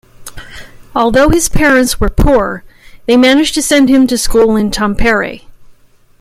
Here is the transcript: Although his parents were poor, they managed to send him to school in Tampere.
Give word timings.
Although 0.95 1.29
his 1.29 1.47
parents 1.47 1.99
were 1.99 2.09
poor, 2.09 2.63
they 3.05 3.17
managed 3.17 3.53
to 3.53 3.61
send 3.61 3.87
him 3.87 4.07
to 4.07 4.17
school 4.17 4.55
in 4.55 4.71
Tampere. 4.71 5.41